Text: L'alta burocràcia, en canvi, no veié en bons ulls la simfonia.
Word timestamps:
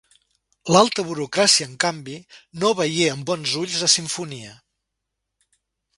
L'alta 0.75 1.03
burocràcia, 1.09 1.67
en 1.71 1.75
canvi, 1.83 2.17
no 2.63 2.73
veié 2.81 3.05
en 3.17 3.21
bons 3.31 3.53
ulls 3.61 3.79
la 3.83 3.93
simfonia. 3.97 4.59